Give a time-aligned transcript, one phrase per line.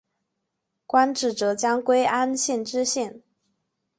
[0.87, 3.21] 官至浙江归安县知县。